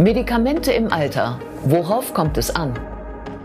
[0.00, 1.38] Medikamente im Alter.
[1.62, 2.72] Worauf kommt es an?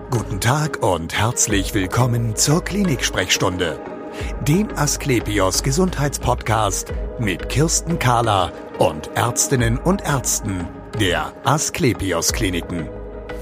[0.10, 3.78] Guten Tag und herzlich willkommen zur Klinik-Sprechstunde,
[4.48, 10.66] dem Asklepios Gesundheitspodcast mit Kirsten Kahler und Ärztinnen und Ärzten
[10.98, 12.88] der Asklepios Kliniken.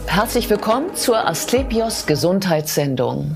[0.07, 3.35] Herzlich willkommen zur Asklepios Gesundheitssendung.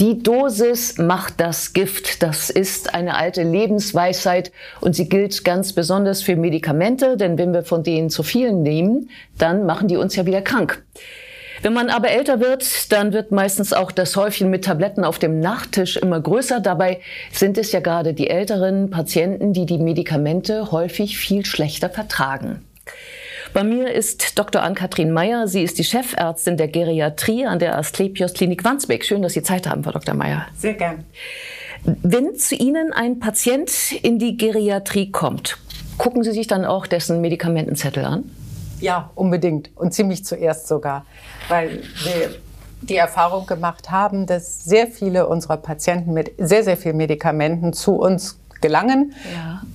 [0.00, 2.22] Die Dosis macht das Gift.
[2.22, 7.62] Das ist eine alte Lebensweisheit und sie gilt ganz besonders für Medikamente, denn wenn wir
[7.62, 10.82] von denen zu vielen nehmen, dann machen die uns ja wieder krank.
[11.62, 15.40] Wenn man aber älter wird, dann wird meistens auch das Häufchen mit Tabletten auf dem
[15.40, 16.60] Nachttisch immer größer.
[16.60, 17.00] Dabei
[17.32, 22.62] sind es ja gerade die älteren Patienten, die die Medikamente häufig viel schlechter vertragen.
[23.54, 24.64] Bei mir ist Dr.
[24.64, 25.46] Ann-Kathrin Meyer.
[25.46, 29.04] Sie ist die Chefärztin der Geriatrie an der Asklepios Klinik Wandsbek.
[29.04, 30.12] Schön, dass Sie Zeit haben, Frau Dr.
[30.12, 30.46] Meyer.
[30.58, 31.04] Sehr gern.
[31.84, 35.58] Wenn zu Ihnen ein Patient in die Geriatrie kommt,
[35.98, 38.28] gucken Sie sich dann auch dessen Medikamentenzettel an?
[38.80, 39.70] Ja, unbedingt.
[39.76, 41.06] Und ziemlich zuerst sogar.
[41.48, 42.34] Weil wir
[42.82, 47.94] die Erfahrung gemacht haben, dass sehr viele unserer Patienten mit sehr, sehr vielen Medikamenten zu
[47.94, 49.14] uns gelangen.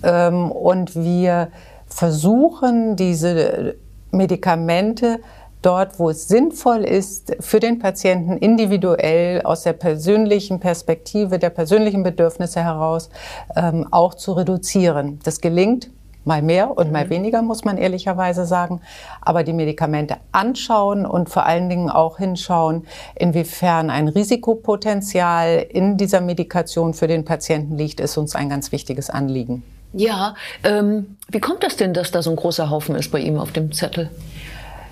[0.03, 0.27] Ja.
[0.27, 1.47] Ähm, und wir
[1.89, 3.75] versuchen, diese
[4.11, 5.19] Medikamente
[5.61, 12.03] dort, wo es sinnvoll ist, für den Patienten individuell aus der persönlichen Perspektive, der persönlichen
[12.03, 13.09] Bedürfnisse heraus
[13.55, 15.19] ähm, auch zu reduzieren.
[15.23, 15.89] Das gelingt
[16.25, 17.09] mal mehr und mal mhm.
[17.09, 18.81] weniger, muss man ehrlicherweise sagen.
[19.21, 26.21] Aber die Medikamente anschauen und vor allen Dingen auch hinschauen, inwiefern ein Risikopotenzial in dieser
[26.21, 29.63] Medikation für den Patienten liegt, ist uns ein ganz wichtiges Anliegen.
[29.93, 33.39] Ja, ähm, wie kommt das denn, dass da so ein großer Haufen ist bei ihm
[33.39, 34.09] auf dem Zettel?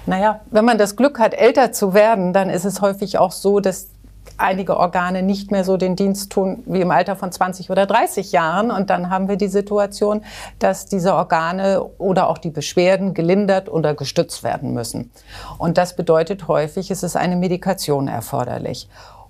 [0.06, 3.60] Naja, wenn man das Glück hat, älter zu werden, dann ist es häufig auch so,
[3.60, 3.90] dass
[4.38, 8.32] einige Organe nicht mehr so den Dienst tun wie im Alter von 20 oder 30
[8.32, 8.72] Jahren.
[8.72, 10.24] Und dann haben wir die Situation,
[10.60, 15.12] dass diese Organe oder auch die Beschwerden gelindert oder gestützt werden müssen.
[15.58, 18.88] Und das bedeutet häufig, es ist eine Medikation erforderlich.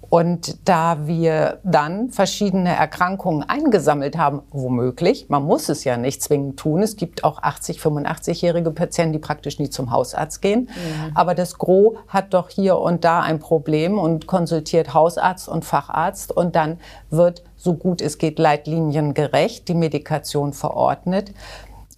[0.10, 6.58] Und da wir dann verschiedene Erkrankungen eingesammelt haben, womöglich, man muss es ja nicht zwingend
[6.58, 6.82] tun.
[6.82, 10.62] Es gibt auch 80, 85-jährige Patienten, die praktisch nie zum Hausarzt gehen.
[10.62, 11.12] Mhm.
[11.16, 16.32] Aber das Gros hat doch hier und da ein Problem und konsultiert Hausarzt und Facharzt
[16.32, 16.80] und dann
[17.10, 21.34] wird so gut es geht leitliniengerecht die Medikation verordnet.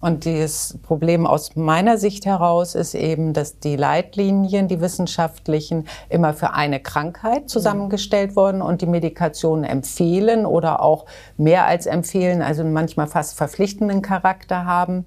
[0.00, 6.32] Und das Problem aus meiner Sicht heraus ist eben, dass die Leitlinien, die wissenschaftlichen, immer
[6.32, 11.04] für eine Krankheit zusammengestellt wurden und die Medikationen empfehlen oder auch
[11.36, 15.04] mehr als empfehlen, also manchmal fast verpflichtenden Charakter haben.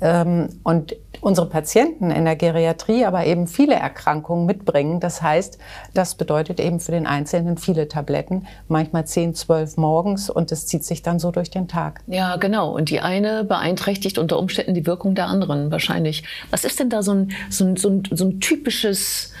[0.00, 5.00] Ähm, und unsere Patienten in der Geriatrie aber eben viele Erkrankungen mitbringen.
[5.00, 5.58] Das heißt,
[5.94, 10.84] das bedeutet eben für den Einzelnen viele Tabletten, manchmal 10, 12 morgens und es zieht
[10.84, 12.00] sich dann so durch den Tag.
[12.06, 12.74] Ja, genau.
[12.74, 16.24] Und die eine beeinträchtigt unter Umständen die Wirkung der anderen wahrscheinlich.
[16.50, 19.32] Was ist denn da so ein, so ein, so ein, so ein typisches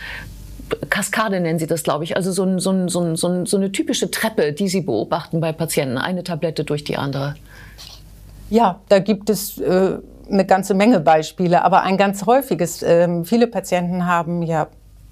[0.90, 2.16] Kaskade nennen Sie das, glaube ich.
[2.16, 5.52] Also so, ein, so, ein, so, ein, so, eine typische Treppe, die Sie beobachten bei
[5.52, 5.96] Patienten.
[5.96, 7.36] Eine Tablette durch die andere.
[8.50, 9.98] Ja, da gibt es äh,
[10.30, 12.82] eine ganze Menge Beispiele, aber ein ganz häufiges.
[12.82, 14.68] Ähm, viele Patienten haben ja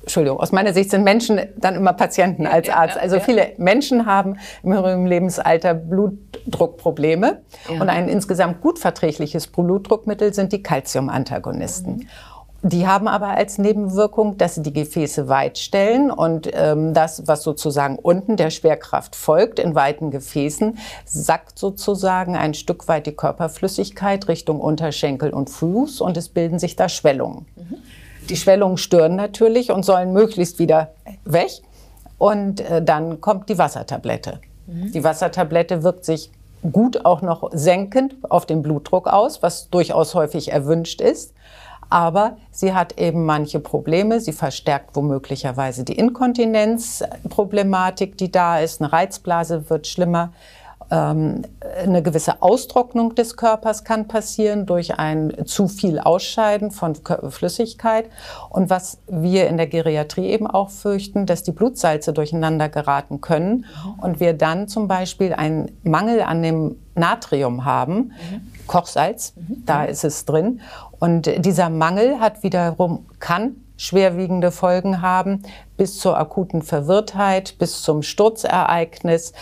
[0.07, 2.97] Entschuldigung, aus meiner Sicht sind Menschen dann immer Patienten als Arzt.
[2.97, 7.43] Also viele Menschen haben im höheren Lebensalter Blutdruckprobleme.
[7.69, 7.81] Ja.
[7.81, 11.97] Und ein insgesamt gut verträgliches Blutdruckmittel sind die Calciumantagonisten.
[11.97, 12.07] Mhm.
[12.69, 17.45] Die haben aber als Nebenwirkung, dass sie die Gefäße weit stellen und ähm, das, was
[17.45, 24.27] sozusagen unten der Schwerkraft folgt, in weiten Gefäßen, sackt sozusagen ein Stück weit die Körperflüssigkeit
[24.27, 27.47] Richtung Unterschenkel und Fuß und es bilden sich da Schwellungen.
[27.55, 27.77] Mhm.
[28.29, 30.91] Die Schwellungen stören natürlich und sollen möglichst wieder
[31.25, 31.51] weg.
[32.19, 34.41] Und äh, dann kommt die Wassertablette.
[34.67, 34.91] Mhm.
[34.91, 36.33] Die Wassertablette wirkt sich
[36.73, 41.33] gut auch noch senkend auf den Blutdruck aus, was durchaus häufig erwünscht ist.
[41.89, 44.19] Aber sie hat eben manche Probleme.
[44.21, 48.81] Sie verstärkt womöglicherweise die Inkontinenzproblematik, die da ist.
[48.81, 50.33] Eine Reizblase wird schlimmer.
[50.89, 51.43] Ähm,
[51.83, 56.95] eine gewisse Austrocknung des Körpers kann passieren durch ein zu viel Ausscheiden von
[57.29, 58.09] Flüssigkeit.
[58.51, 63.65] Und was wir in der Geriatrie eben auch fürchten, dass die Blutsalze durcheinander geraten können
[64.01, 68.13] und wir dann zum Beispiel einen Mangel an dem Natrium haben,
[68.67, 70.61] Kochsalz, da ist es drin.
[70.99, 75.43] Und dieser Mangel hat wiederum, kann schwerwiegende Folgen haben,
[75.77, 79.33] bis zur akuten Verwirrtheit, bis zum Sturzereignis.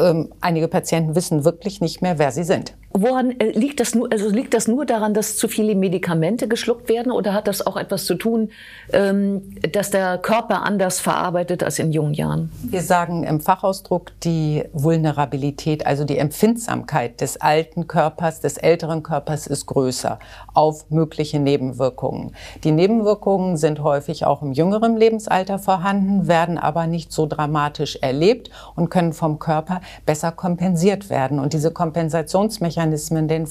[0.00, 2.74] Ähm, einige Patienten wissen wirklich nicht mehr, wer sie sind.
[2.92, 4.10] Woran äh, liegt das nur?
[4.10, 7.76] Also liegt das nur daran, dass zu viele Medikamente geschluckt werden, oder hat das auch
[7.76, 8.50] etwas zu tun,
[8.92, 9.42] ähm,
[9.72, 12.50] dass der Körper anders verarbeitet als in jungen Jahren?
[12.62, 19.46] Wir sagen im Fachausdruck die Vulnerabilität, also die Empfindsamkeit des alten Körpers, des älteren Körpers
[19.46, 20.18] ist größer
[20.52, 22.34] auf mögliche Nebenwirkungen.
[22.64, 28.50] Die Nebenwirkungen sind häufig auch im jüngeren Lebensalter vorhanden, werden aber nicht so dramatisch erlebt
[28.74, 31.38] und können vom Körper besser kompensiert werden.
[31.38, 33.48] Und diese Kompensationsmechanismen Mechanismen, den,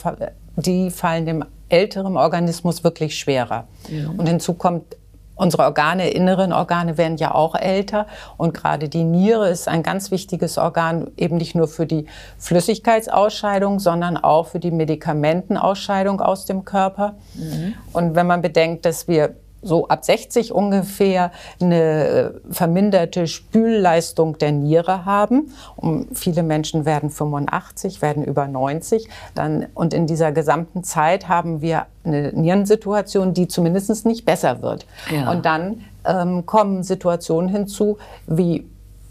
[0.56, 3.68] die fallen dem älteren Organismus wirklich schwerer.
[3.90, 4.10] Ja.
[4.10, 4.96] Und hinzu kommt,
[5.36, 10.12] unsere Organe, inneren Organe werden ja auch älter und gerade die Niere ist ein ganz
[10.12, 12.08] wichtiges Organ, eben nicht nur für die
[12.38, 17.16] Flüssigkeitsausscheidung, sondern auch für die Medikamentenausscheidung aus dem Körper.
[17.36, 17.76] Mhm.
[17.94, 24.52] Und wenn man bedenkt, dass wir so ab 60 ungefähr eine äh, verminderte Spülleistung der
[24.52, 25.54] Niere haben.
[25.76, 29.08] Und viele Menschen werden 85, werden über 90.
[29.36, 34.86] Dann, und in dieser gesamten Zeit haben wir eine Nierensituation, die zumindest nicht besser wird.
[35.12, 35.32] Ja.
[35.32, 37.98] Und dann ähm, kommen Situationen hinzu
[38.28, 38.66] wie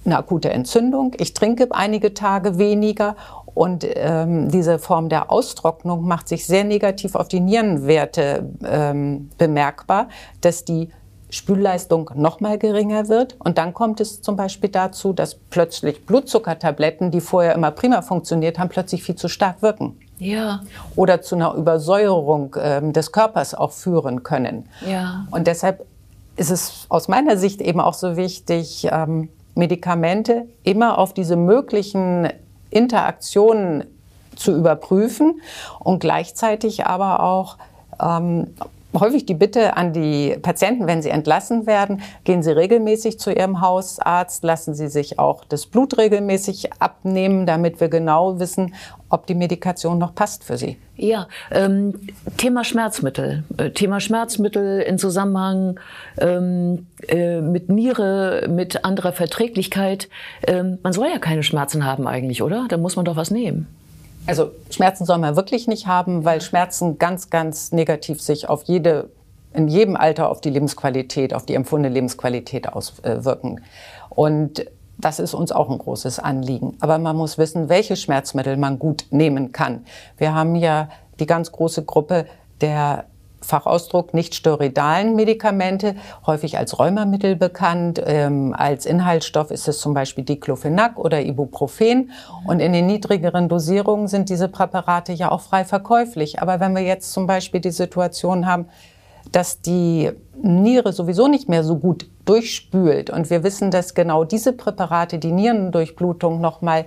[0.05, 1.15] eine akute Entzündung.
[1.19, 3.17] Ich trinke einige Tage weniger
[3.59, 10.07] und ähm, diese Form der Austrocknung macht sich sehr negativ auf die Nierenwerte ähm, bemerkbar,
[10.43, 10.91] dass die
[11.29, 13.35] Spülleistung noch mal geringer wird.
[13.41, 18.61] Und dann kommt es zum Beispiel dazu, dass plötzlich Blutzuckertabletten, die vorher immer prima funktioniert
[18.61, 19.99] haben, plötzlich viel zu stark wirken.
[20.19, 20.61] Ja.
[20.95, 24.69] Oder zu einer Übersäuerung ähm, des Körpers auch führen können.
[24.87, 25.27] Ja.
[25.33, 25.85] Und deshalb
[26.37, 32.29] ist es aus meiner Sicht eben auch so wichtig, ähm, Medikamente immer auf diese möglichen
[32.71, 33.85] Interaktionen
[34.37, 35.41] zu überprüfen
[35.81, 37.59] und gleichzeitig aber auch
[38.01, 38.55] ähm,
[38.95, 43.61] häufig die Bitte an die Patienten, wenn sie entlassen werden, gehen Sie regelmäßig zu Ihrem
[43.61, 48.75] Hausarzt, lassen Sie sich auch das Blut regelmäßig abnehmen, damit wir genau wissen,
[49.11, 50.79] ob die Medikation noch passt für Sie.
[50.97, 51.95] Ja, ähm,
[52.37, 53.45] Thema Schmerzmittel.
[53.57, 55.79] Äh, Thema Schmerzmittel in Zusammenhang
[56.19, 60.09] ähm, äh, mit Niere, mit anderer Verträglichkeit.
[60.47, 62.67] Ähm, man soll ja keine Schmerzen haben eigentlich, oder?
[62.69, 63.67] Da muss man doch was nehmen.
[64.29, 69.09] Also Schmerzen soll man wirklich nicht haben, weil Schmerzen ganz, ganz negativ sich auf jede,
[69.55, 73.63] in jedem Alter auf die Lebensqualität, auf die empfundene Lebensqualität auswirken.
[74.11, 74.67] Und
[74.99, 76.77] das ist uns auch ein großes Anliegen.
[76.81, 79.87] Aber man muss wissen, welche Schmerzmittel man gut nehmen kann.
[80.19, 80.91] Wir haben ja
[81.21, 82.27] die ganz große Gruppe
[82.61, 83.07] der
[83.41, 85.95] Fachausdruck nicht steroidalen Medikamente,
[86.27, 88.03] häufig als Rheumamittel bekannt.
[88.05, 92.11] Ähm, als Inhaltsstoff ist es zum Beispiel Diclofenac oder Ibuprofen.
[92.47, 96.41] Und in den niedrigeren Dosierungen sind diese Präparate ja auch frei verkäuflich.
[96.43, 98.67] Aber wenn wir jetzt zum Beispiel die Situation haben,
[99.33, 100.11] dass die
[100.41, 105.33] Niere sowieso nicht mehr so gut durchspült und wir wissen, dass genau diese Präparate die
[105.33, 106.87] Nierendurchblutung noch mal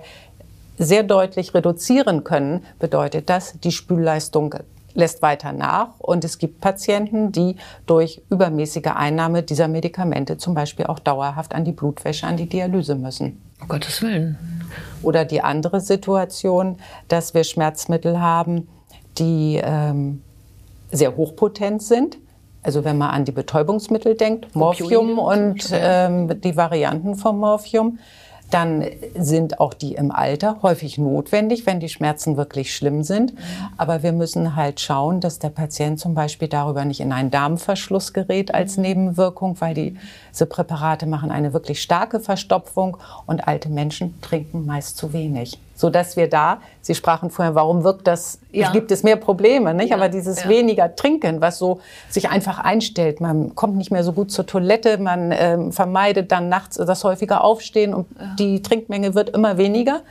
[0.78, 4.54] sehr deutlich reduzieren können, bedeutet das, die Spülleistung
[4.94, 7.56] lässt weiter nach und es gibt Patienten, die
[7.86, 12.94] durch übermäßige Einnahme dieser Medikamente zum Beispiel auch dauerhaft an die Blutwäsche, an die Dialyse
[12.94, 13.42] müssen.
[13.60, 14.38] Um Gottes Willen.
[15.02, 16.76] Oder die andere Situation,
[17.08, 18.68] dass wir Schmerzmittel haben,
[19.18, 20.22] die ähm,
[20.90, 22.18] sehr hochpotent sind.
[22.62, 27.98] Also wenn man an die Betäubungsmittel denkt, Morphium und ähm, die Varianten vom Morphium,
[28.52, 28.84] dann
[29.14, 33.32] sind auch die im Alter häufig notwendig, wenn die Schmerzen wirklich schlimm sind.
[33.76, 38.12] Aber wir müssen halt schauen, dass der Patient zum Beispiel darüber nicht in einen Darmverschluss
[38.12, 38.82] gerät als mhm.
[38.82, 42.96] Nebenwirkung, weil diese Präparate machen eine wirklich starke Verstopfung
[43.26, 47.84] und alte Menschen trinken meist zu wenig so dass wir da, Sie sprachen vorher, warum
[47.84, 48.70] wirkt das, ja.
[48.72, 49.90] gibt es mehr Probleme, nicht?
[49.90, 50.48] Ja, Aber dieses ja.
[50.48, 54.98] weniger Trinken, was so sich einfach einstellt, man kommt nicht mehr so gut zur Toilette,
[54.98, 58.06] man ähm, vermeidet dann nachts das häufiger Aufstehen und
[58.38, 60.02] die Trinkmenge wird immer weniger.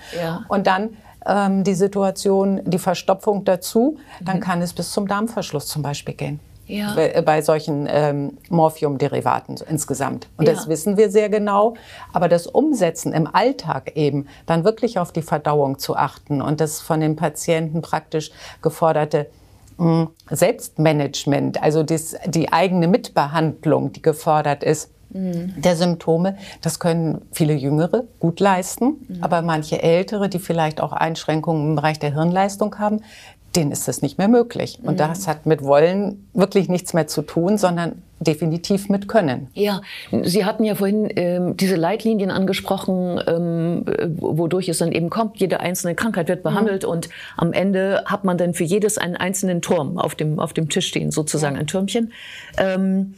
[0.48, 4.42] Und dann ähm, die Situation, die Verstopfung dazu, dann mhm.
[4.42, 6.40] kann es bis zum Darmverschluss zum Beispiel gehen
[6.72, 7.22] ja.
[7.22, 10.28] bei solchen ähm, Morphiumderivaten insgesamt.
[10.38, 10.54] Und ja.
[10.54, 11.76] das wissen wir sehr genau.
[12.14, 16.82] Aber das Umsetzen im Alltag eben, dann wirklich auf die Verdauung zu achten und das
[16.82, 19.28] von den Patienten praktisch geforderte
[19.78, 25.54] mh, hm, Selbstmanagement, also das, die eigene Mitbehandlung, die gefordert ist, mhm.
[25.58, 26.38] der Symptome.
[26.62, 29.18] Das können viele Jüngere gut leisten, mhm.
[29.24, 33.02] aber manche Ältere, die vielleicht auch Einschränkungen im Bereich der Hirnleistung haben,
[33.56, 34.80] denen ist das nicht mehr möglich.
[34.82, 34.98] Und mhm.
[34.98, 39.48] das hat mit Wollen wirklich nichts mehr zu tun, sondern definitiv mit Können.
[39.54, 39.82] Ja,
[40.24, 43.86] Sie hatten ja vorhin ähm, diese Leitlinien angesprochen, ähm,
[44.20, 45.38] wodurch es dann eben kommt.
[45.38, 46.90] Jede einzelne Krankheit wird behandelt mhm.
[46.90, 50.70] und am Ende hat man dann für jedes einen einzelnen Turm auf dem, auf dem
[50.70, 51.62] Tisch stehen, sozusagen ja.
[51.62, 52.14] ein Türmchen.
[52.58, 53.16] Ähm,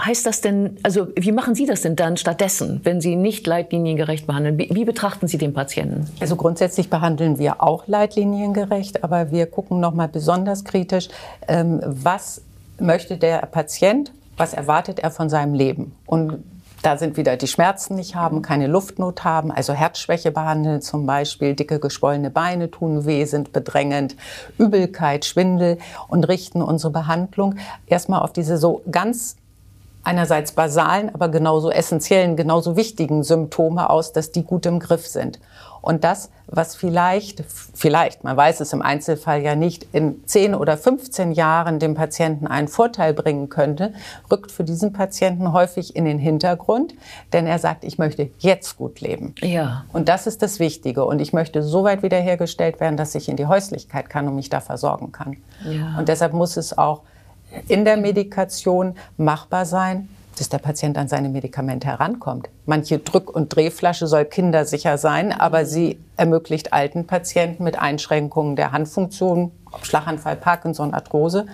[0.00, 4.26] Heißt das denn, also wie machen Sie das denn dann stattdessen, wenn Sie nicht leitliniengerecht
[4.26, 4.56] behandeln?
[4.56, 6.08] Wie, wie betrachten Sie den Patienten?
[6.18, 11.08] Also grundsätzlich behandeln wir auch leitliniengerecht, aber wir gucken nochmal besonders kritisch,
[11.46, 12.40] ähm, was
[12.78, 15.94] möchte der Patient, was erwartet er von seinem Leben?
[16.06, 16.42] Und
[16.80, 21.54] da sind wieder die Schmerzen nicht haben, keine Luftnot haben, also Herzschwäche behandeln zum Beispiel,
[21.54, 24.16] dicke geschwollene Beine tun weh, sind bedrängend,
[24.58, 27.56] Übelkeit, Schwindel und richten unsere Behandlung
[27.86, 29.36] erstmal auf diese so ganz
[30.04, 35.38] einerseits basalen, aber genauso essentiellen, genauso wichtigen Symptome aus, dass die gut im Griff sind.
[35.82, 37.42] Und das, was vielleicht,
[37.74, 42.46] vielleicht, man weiß es im Einzelfall ja nicht, in 10 oder 15 Jahren dem Patienten
[42.46, 43.92] einen Vorteil bringen könnte,
[44.30, 46.94] rückt für diesen Patienten häufig in den Hintergrund,
[47.32, 49.34] denn er sagt, ich möchte jetzt gut leben.
[49.40, 49.84] Ja.
[49.92, 51.04] Und das ist das Wichtige.
[51.04, 54.50] Und ich möchte so weit wiederhergestellt werden, dass ich in die Häuslichkeit kann und mich
[54.50, 55.36] da versorgen kann.
[55.68, 55.98] Ja.
[55.98, 57.00] Und deshalb muss es auch
[57.68, 62.48] in der Medikation machbar sein, dass der Patient an seine Medikamente herankommt.
[62.66, 68.72] Manche Drück- und Drehflasche soll kindersicher sein, aber sie ermöglicht alten Patienten mit Einschränkungen der
[68.72, 71.46] Handfunktion, Schlaganfall, Parkinson, Arthrose,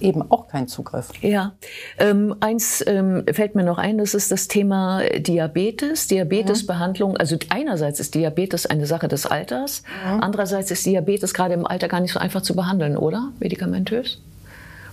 [0.00, 1.08] eben auch keinen Zugriff.
[1.20, 1.52] Ja,
[1.98, 7.16] ähm, eins ähm, fällt mir noch ein, das ist das Thema Diabetes, Diabetesbehandlung.
[7.16, 10.20] Also einerseits ist Diabetes eine Sache des Alters, mhm.
[10.20, 13.32] andererseits ist Diabetes gerade im Alter gar nicht so einfach zu behandeln, oder?
[13.40, 14.20] Medikamentös?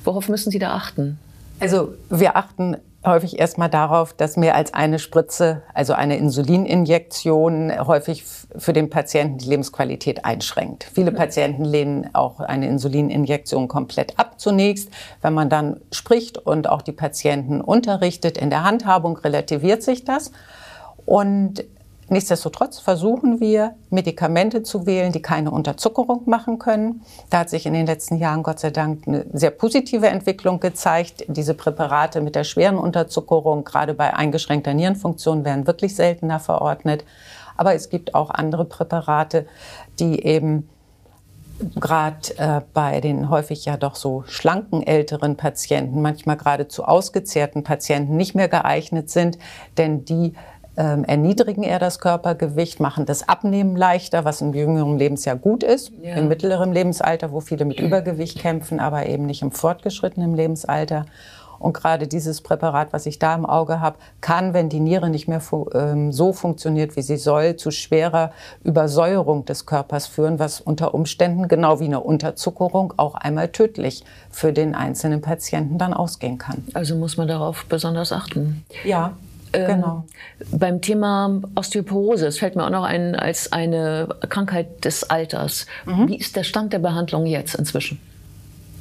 [0.04, 1.20] Worauf müssen Sie da achten?
[1.60, 8.24] Also wir achten häufig erstmal darauf, dass mehr als eine Spritze, also eine Insulininjektion, häufig
[8.58, 10.86] für den Patienten die Lebensqualität einschränkt.
[10.94, 14.90] Viele Patienten lehnen auch eine Insulininjektion komplett ab zunächst.
[15.22, 20.32] Wenn man dann spricht und auch die Patienten unterrichtet in der Handhabung, relativiert sich das.
[21.06, 21.64] Und
[22.10, 27.02] Nichtsdestotrotz versuchen wir, Medikamente zu wählen, die keine Unterzuckerung machen können.
[27.30, 31.26] Da hat sich in den letzten Jahren Gott sei Dank eine sehr positive Entwicklung gezeigt.
[31.28, 37.06] Diese Präparate mit der schweren Unterzuckerung, gerade bei eingeschränkter Nierenfunktion, werden wirklich seltener verordnet.
[37.58, 39.46] Aber es gibt auch andere Präparate,
[40.00, 40.68] die eben
[41.76, 48.16] gerade äh, bei den häufig ja doch so schlanken älteren Patienten, manchmal geradezu ausgezehrten Patienten
[48.16, 49.38] nicht mehr geeignet sind,
[49.78, 50.34] denn die
[50.80, 55.92] ähm, erniedrigen eher das Körpergewicht, machen das Abnehmen leichter, was im jüngeren Lebensjahr gut ist,
[56.02, 56.16] ja.
[56.16, 61.06] im mittleren Lebensalter, wo viele mit Übergewicht kämpfen, aber eben nicht im fortgeschrittenen Lebensalter.
[61.60, 65.28] Und gerade dieses Präparat, was ich da im Auge habe, kann, wenn die Niere nicht
[65.28, 68.32] mehr fu ähm, so funktioniert, wie sie soll, zu schwerer
[68.64, 74.54] Übersäuerung des Körpers führen, was unter Umständen, genau wie eine Unterzuckerung, auch einmal tödlich für
[74.54, 76.66] den einzelnen Patienten dann ausgehen kann.
[76.74, 78.64] Also muss man darauf besonders achten.
[78.86, 79.12] Ja,
[79.54, 80.04] ähm, genau.
[80.52, 85.66] beim Thema Osteoporose, es fällt mir auch noch ein als eine Krankheit des Alters.
[85.86, 86.08] Mhm.
[86.08, 88.00] Wie ist der Stand der Behandlung jetzt inzwischen?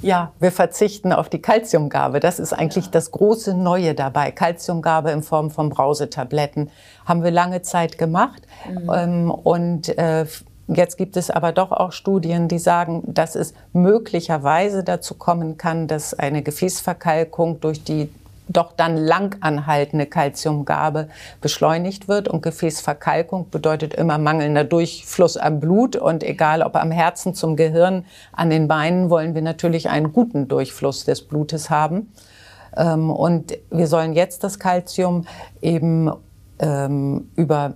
[0.00, 2.20] Ja, wir verzichten auf die Kalziumgabe.
[2.20, 2.90] Das ist eigentlich ja.
[2.92, 4.30] das große Neue dabei.
[4.30, 6.70] Kalziumgabe in Form von Brausetabletten
[7.04, 8.42] haben wir lange Zeit gemacht.
[8.68, 8.90] Mhm.
[8.94, 10.26] Ähm, und äh,
[10.70, 15.88] Jetzt gibt es aber doch auch Studien, die sagen, dass es möglicherweise dazu kommen kann,
[15.88, 18.10] dass eine Gefäßverkalkung durch die
[18.48, 21.08] doch dann lang anhaltende Kalziumgabe
[21.40, 22.28] beschleunigt wird.
[22.28, 25.96] Und Gefäßverkalkung bedeutet immer mangelnder Durchfluss am Blut.
[25.96, 30.48] Und egal ob am Herzen, zum Gehirn, an den Beinen, wollen wir natürlich einen guten
[30.48, 32.12] Durchfluss des Blutes haben.
[32.76, 35.26] Ähm, und wir sollen jetzt das Kalzium
[35.60, 36.10] eben
[36.58, 37.74] ähm, über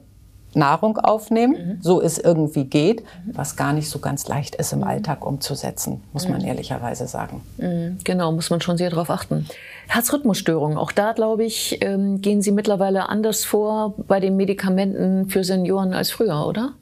[0.54, 1.78] Nahrung aufnehmen, mhm.
[1.80, 4.84] so es irgendwie geht, was gar nicht so ganz leicht ist im mhm.
[4.84, 6.48] Alltag umzusetzen, muss man mhm.
[6.48, 7.42] ehrlicherweise sagen.
[7.58, 7.98] Mhm.
[8.04, 9.46] Genau, muss man schon sehr darauf achten.
[9.88, 15.44] Herzrhythmusstörungen, auch da glaube ich, ähm, gehen Sie mittlerweile anders vor bei den Medikamenten für
[15.44, 16.72] Senioren als früher, oder?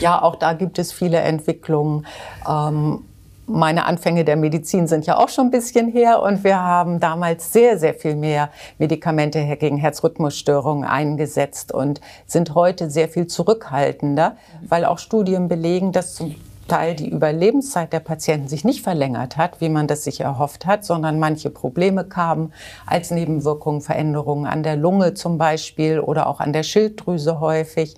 [0.00, 2.06] Ja, auch da gibt es viele Entwicklungen.
[2.48, 3.04] Ähm,
[3.50, 7.52] meine Anfänge der Medizin sind ja auch schon ein bisschen her und wir haben damals
[7.52, 14.84] sehr, sehr viel mehr Medikamente gegen Herzrhythmusstörungen eingesetzt und sind heute sehr viel zurückhaltender, weil
[14.84, 16.34] auch Studien belegen, dass zum
[16.68, 20.84] Teil die Überlebenszeit der Patienten sich nicht verlängert hat, wie man das sich erhofft hat,
[20.84, 22.52] sondern manche Probleme kamen
[22.86, 27.96] als Nebenwirkungen, Veränderungen an der Lunge zum Beispiel oder auch an der Schilddrüse häufig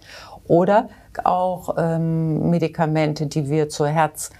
[0.49, 0.88] oder
[1.25, 4.30] auch ähm, Medikamente, die wir zur Herz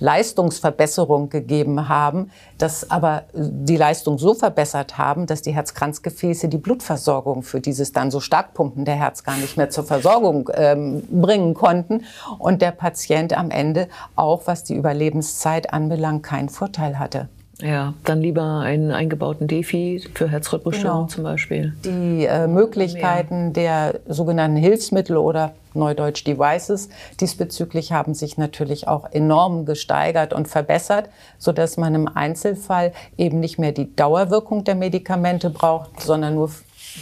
[0.00, 7.42] Leistungsverbesserung gegeben haben, dass aber die Leistung so verbessert haben, dass die Herzkranzgefäße die Blutversorgung
[7.42, 12.04] für dieses dann so stark pumpende Herz gar nicht mehr zur Versorgung ähm, bringen konnten
[12.38, 17.28] und der Patient am Ende auch, was die Überlebenszeit anbelangt, keinen Vorteil hatte.
[17.60, 21.14] Ja, dann lieber einen eingebauten Defi für Herzrhythmusstörungen genau.
[21.14, 21.72] zum Beispiel.
[21.84, 26.88] Die äh, Möglichkeiten der sogenannten Hilfsmittel oder Neudeutsch Devices
[27.20, 33.40] diesbezüglich haben sich natürlich auch enorm gesteigert und verbessert, so dass man im Einzelfall eben
[33.40, 36.50] nicht mehr die Dauerwirkung der Medikamente braucht, sondern nur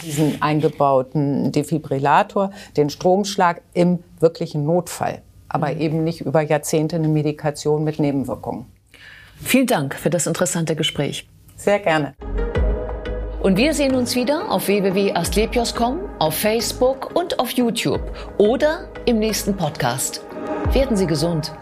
[0.03, 5.81] diesen eingebauten Defibrillator, den Stromschlag im wirklichen Notfall, aber mhm.
[5.81, 8.65] eben nicht über Jahrzehnte eine Medikation mit Nebenwirkungen.
[9.41, 11.27] Vielen Dank für das interessante Gespräch.
[11.55, 12.13] Sehr gerne.
[13.39, 18.01] Und wir sehen uns wieder auf www.astlepios.com, auf Facebook und auf YouTube
[18.37, 20.21] oder im nächsten Podcast.
[20.73, 21.53] Werden Sie gesund.